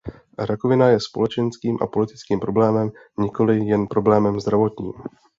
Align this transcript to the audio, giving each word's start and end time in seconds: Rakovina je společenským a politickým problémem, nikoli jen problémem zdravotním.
Rakovina 0.39 0.89
je 0.89 0.99
společenským 0.99 1.77
a 1.81 1.87
politickým 1.87 2.39
problémem, 2.39 2.89
nikoli 3.17 3.65
jen 3.65 3.87
problémem 3.87 4.39
zdravotním. 4.39 4.91